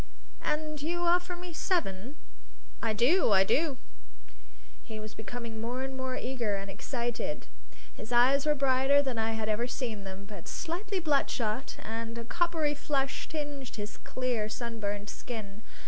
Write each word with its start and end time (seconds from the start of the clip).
"And 0.41 0.81
you 0.81 1.01
offer 1.01 1.35
me 1.35 1.53
seven?" 1.53 2.15
"I 2.81 2.91
do! 2.91 3.31
I 3.31 3.43
do!" 3.43 3.77
He 4.83 4.99
was 4.99 5.13
becoming 5.13 5.61
more 5.61 5.83
and 5.83 5.95
more 5.95 6.17
eager 6.17 6.55
and 6.55 6.71
excited. 6.71 7.45
His 7.93 8.11
eyes 8.11 8.47
were 8.47 8.55
brighter 8.55 9.03
than 9.03 9.19
I 9.19 9.33
had 9.33 9.47
ever 9.47 9.67
seen 9.67 10.03
them, 10.03 10.25
but 10.25 10.47
slightly 10.47 10.99
bloodshot, 10.99 11.77
and 11.83 12.17
a 12.17 12.23
coppery 12.25 12.73
flush 12.73 13.27
tinged 13.29 13.75
his 13.75 13.97
clear, 13.97 14.49
sunburnt 14.49 15.07
skin. 15.11 15.61